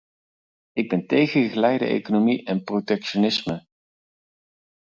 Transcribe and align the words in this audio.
Ik 0.71 0.89
ben 0.89 1.05
tegen 1.07 1.49
geleide 1.49 1.85
economie 1.85 2.45
en 2.45 2.63
protectionisme. 2.63 3.65